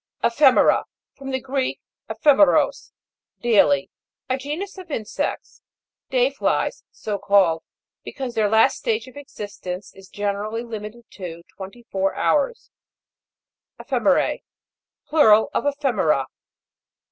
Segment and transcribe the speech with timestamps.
[0.23, 0.85] EPHE'MERA.
[1.13, 2.91] From the Greek, ephe meras,
[3.43, 3.91] daily.
[4.31, 5.61] A genus of insects.
[6.09, 7.61] Day flies, so called,
[8.03, 12.71] because their last stage of existence is generally limited to twenty four hours.
[13.79, 14.41] EPHE'MER^E.
[15.05, 16.25] Plural of Ephemera.